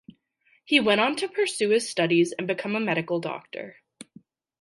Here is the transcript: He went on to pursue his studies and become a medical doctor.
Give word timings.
He 0.65 0.79
went 0.79 0.99
on 0.99 1.15
to 1.17 1.27
pursue 1.29 1.69
his 1.69 1.87
studies 1.87 2.31
and 2.35 2.47
become 2.47 2.75
a 2.75 2.79
medical 2.79 3.19
doctor. 3.19 3.83